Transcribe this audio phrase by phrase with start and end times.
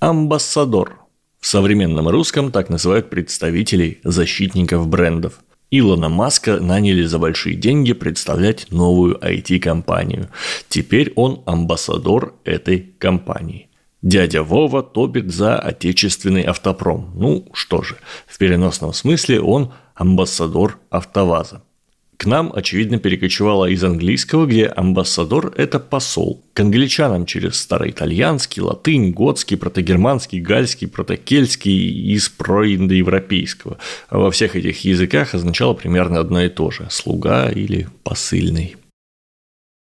[0.00, 0.96] Амбассадор.
[1.40, 5.40] В современном русском так называют представителей защитников брендов.
[5.70, 10.30] Илона Маска наняли за большие деньги представлять новую IT-компанию.
[10.70, 13.68] Теперь он амбассадор этой компании.
[14.00, 17.12] Дядя Вова топит за отечественный автопром.
[17.14, 21.62] Ну что же, в переносном смысле он амбассадор АвтоВАЗа.
[22.20, 26.44] К нам, очевидно, перекочевало из английского, где амбассадор– это посол.
[26.52, 33.78] К англичанам через староитальянский, латынь, готский, протогерманский, гальский, протокельский из проиндоевропейского.
[34.10, 38.76] А во всех этих языках означало примерно одно и то же– слуга или посыльный.